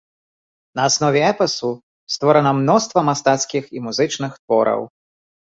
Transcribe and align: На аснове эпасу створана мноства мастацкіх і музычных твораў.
На 0.79 0.85
аснове 0.91 1.21
эпасу 1.31 1.69
створана 2.15 2.55
мноства 2.63 3.05
мастацкіх 3.11 3.63
і 3.77 3.85
музычных 3.89 4.31
твораў. 4.43 4.81